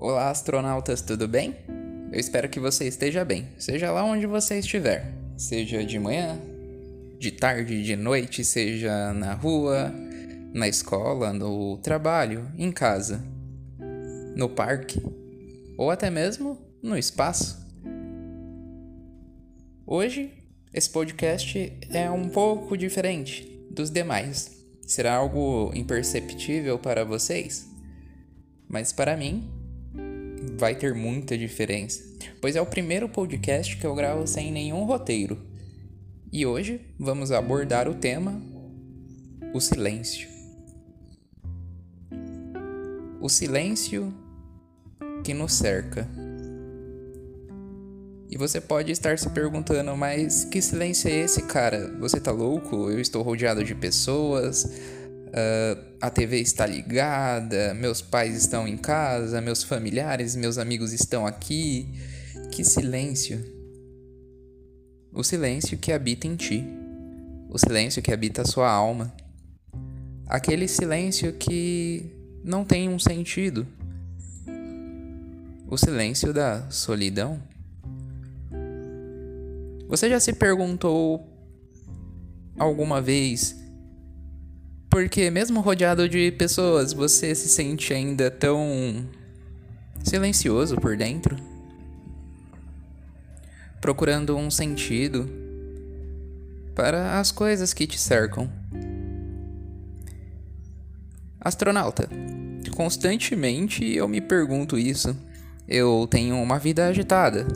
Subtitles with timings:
[0.00, 1.56] Olá, astronautas, tudo bem?
[2.12, 6.38] Eu espero que você esteja bem, seja lá onde você estiver, seja de manhã,
[7.18, 9.92] de tarde, de noite, seja na rua,
[10.54, 13.20] na escola, no trabalho, em casa,
[14.36, 15.02] no parque
[15.76, 17.58] ou até mesmo no espaço.
[19.84, 20.32] Hoje,
[20.72, 24.64] esse podcast é um pouco diferente dos demais.
[24.86, 27.66] Será algo imperceptível para vocês?
[28.68, 29.57] Mas para mim,
[30.56, 32.02] vai ter muita diferença,
[32.40, 35.38] pois é o primeiro podcast que eu gravo sem nenhum roteiro.
[36.32, 38.40] E hoje vamos abordar o tema
[39.52, 40.28] o silêncio.
[43.20, 44.14] O silêncio
[45.24, 46.08] que nos cerca.
[48.30, 51.96] E você pode estar se perguntando, mas que silêncio é esse, cara?
[51.98, 52.90] Você tá louco?
[52.90, 54.70] Eu estou rodeado de pessoas,
[55.28, 61.26] uh, a TV está ligada, meus pais estão em casa, meus familiares, meus amigos estão
[61.26, 61.88] aqui.
[62.50, 63.44] Que silêncio!
[65.12, 66.64] O silêncio que habita em ti,
[67.48, 69.12] o silêncio que habita a sua alma,
[70.26, 72.06] aquele silêncio que
[72.44, 73.66] não tem um sentido,
[75.66, 77.42] o silêncio da solidão.
[79.88, 81.26] Você já se perguntou
[82.58, 83.56] alguma vez
[85.00, 89.06] porque mesmo rodeado de pessoas, você se sente ainda tão
[90.02, 91.36] silencioso por dentro?
[93.80, 95.30] Procurando um sentido
[96.74, 98.50] para as coisas que te cercam.
[101.40, 102.08] Astronauta,
[102.74, 105.16] constantemente eu me pergunto isso.
[105.68, 107.46] Eu tenho uma vida agitada.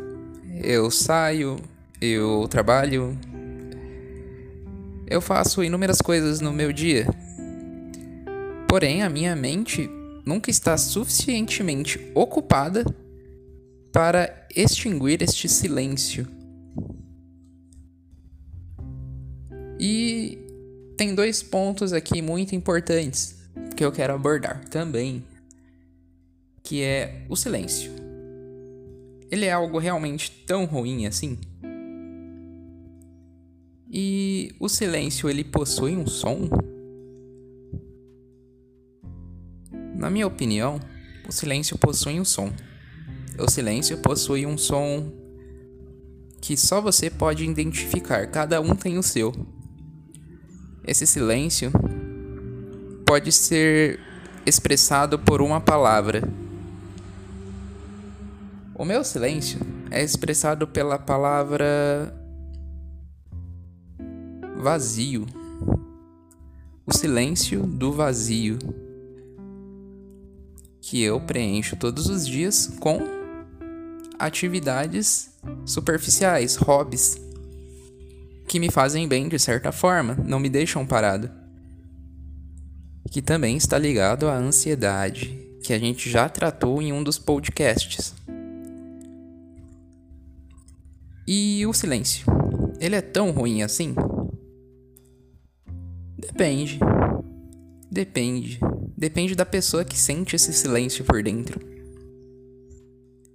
[0.63, 1.57] Eu saio,
[2.01, 3.19] eu trabalho,
[5.09, 7.05] eu faço inúmeras coisas no meu dia.
[8.73, 9.87] Porém, a minha mente
[10.25, 12.83] nunca está suficientemente ocupada
[13.93, 16.27] para extinguir este silêncio.
[19.79, 20.39] E
[20.97, 23.37] tem dois pontos aqui muito importantes
[23.77, 25.23] que eu quero abordar também,
[26.63, 27.93] que é o silêncio.
[29.31, 31.39] Ele é algo realmente tão ruim assim?
[33.91, 36.49] E o silêncio ele possui um som?
[40.03, 40.81] Na minha opinião,
[41.29, 42.53] o silêncio possui um som.
[43.39, 45.13] O silêncio possui um som
[46.41, 49.33] que só você pode identificar, cada um tem o seu.
[50.85, 51.71] Esse silêncio
[53.07, 54.01] pode ser
[54.45, 56.29] expressado por uma palavra.
[58.75, 62.13] O meu silêncio é expressado pela palavra
[64.59, 65.27] vazio.
[66.85, 68.59] O silêncio do vazio.
[70.93, 73.01] Que eu preencho todos os dias com
[74.19, 75.31] atividades
[75.65, 77.17] superficiais, hobbies,
[78.47, 81.31] que me fazem bem de certa forma, não me deixam parado.
[83.11, 88.13] Que também está ligado à ansiedade, que a gente já tratou em um dos podcasts.
[91.27, 92.27] E o silêncio?
[92.79, 93.95] Ele é tão ruim assim?
[96.19, 96.79] Depende.
[97.91, 98.61] Depende.
[99.03, 101.61] Depende da pessoa que sente esse silêncio por dentro.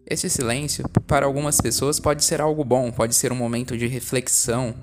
[0.09, 4.73] Esse silêncio, para algumas pessoas, pode ser algo bom, pode ser um momento de reflexão,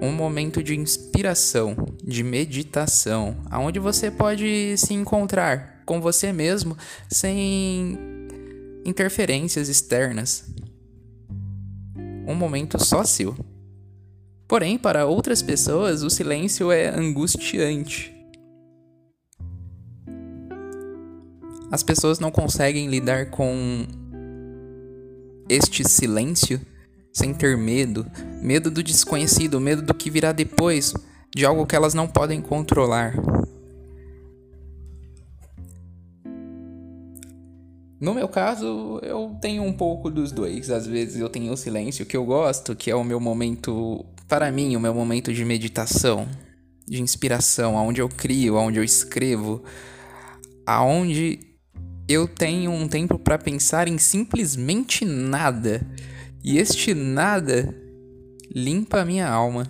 [0.00, 6.78] um momento de inspiração, de meditação, aonde você pode se encontrar com você mesmo
[7.10, 7.98] sem
[8.86, 10.44] interferências externas.
[12.28, 13.34] Um momento só seu.
[14.46, 18.17] Porém, para outras pessoas, o silêncio é angustiante.
[21.70, 23.86] As pessoas não conseguem lidar com
[25.48, 26.60] este silêncio
[27.12, 28.06] sem ter medo,
[28.40, 30.94] medo do desconhecido, medo do que virá depois,
[31.34, 33.14] de algo que elas não podem controlar.
[38.00, 40.70] No meu caso, eu tenho um pouco dos dois.
[40.70, 44.52] Às vezes eu tenho o silêncio que eu gosto, que é o meu momento para
[44.52, 46.28] mim, o meu momento de meditação,
[46.86, 49.64] de inspiração, aonde eu crio, aonde eu escrevo,
[50.64, 51.47] aonde
[52.08, 55.86] eu tenho um tempo para pensar em simplesmente nada.
[56.42, 57.74] E este nada
[58.50, 59.66] limpa a minha alma.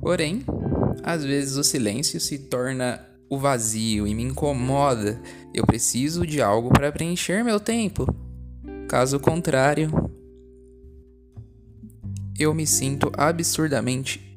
[0.00, 0.42] Porém,
[1.04, 5.20] às vezes o silêncio se torna o vazio e me incomoda.
[5.54, 8.06] Eu preciso de algo para preencher meu tempo.
[8.88, 10.10] Caso contrário,
[12.36, 14.29] eu me sinto absurdamente.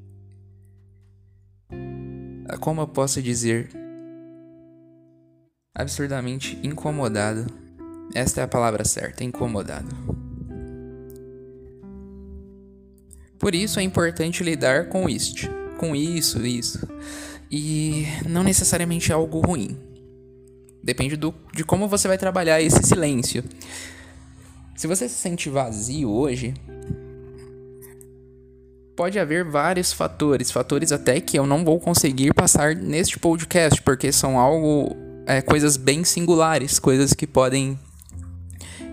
[2.60, 3.70] Como eu posso dizer?
[5.74, 7.48] absurdamente incomodado.
[8.14, 9.90] Esta é a palavra certa, incomodado.
[13.40, 16.88] Por isso é importante lidar com isto, com isso, isso.
[17.52, 19.78] E não necessariamente é algo ruim.
[20.84, 23.44] Depende do, de como você vai trabalhar esse silêncio.
[24.76, 26.54] Se você se sente vazio hoje,
[28.96, 34.12] pode haver vários fatores, fatores até que eu não vou conseguir passar neste podcast, porque
[34.12, 34.96] são algo
[35.26, 37.78] é, coisas bem singulares, coisas que podem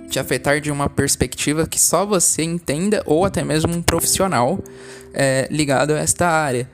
[0.08, 4.58] te afetar de uma perspectiva que só você entenda ou até mesmo um profissional
[5.14, 6.68] é, ligado a esta área.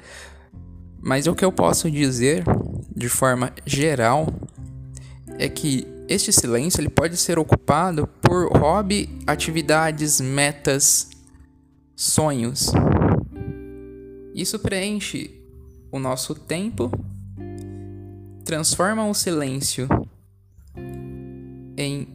[1.03, 2.45] Mas o que eu posso dizer
[2.95, 4.33] de forma geral
[5.39, 11.11] é que este silêncio ele pode ser ocupado por hobby, atividades, metas,
[11.95, 12.73] sonhos.
[14.47, 15.43] Isso preenche
[15.91, 16.89] o nosso tempo,
[18.45, 19.89] transforma o silêncio
[21.77, 22.07] em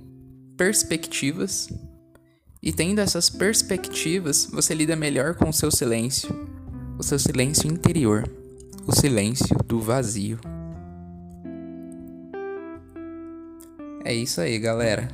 [0.55, 1.67] perspectivas,
[2.63, 6.33] e tendo essas perspectivas, você lida melhor com o seu silêncio,
[6.97, 8.23] o seu silêncio interior,
[8.87, 10.39] o silêncio do vazio.
[14.05, 15.09] É isso aí, galera.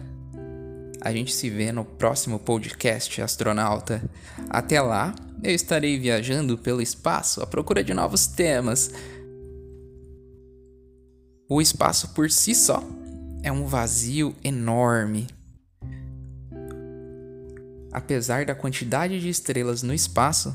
[1.01, 4.03] A gente se vê no próximo podcast, astronauta.
[4.51, 5.15] Até lá,
[5.49, 8.91] eu estarei viajando pelo espaço à procura de novos temas.
[11.49, 12.83] O espaço por si só
[13.41, 15.27] é um vazio enorme.
[17.91, 20.53] Apesar da quantidade de estrelas no espaço,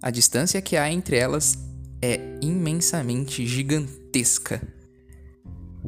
[0.00, 1.58] a distância que há entre elas
[2.00, 4.62] é imensamente gigantesca.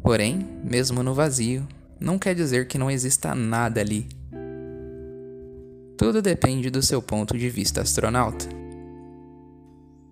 [0.03, 1.67] Porém, mesmo no vazio,
[1.99, 4.18] não quer dizer que não exista nada ali.
[5.99, 8.47] Tudo depende do seu ponto de vista astronauta.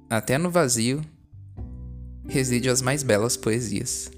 [0.09, 1.01] Até no vazio
[2.27, 4.11] reside as mais belas poesias.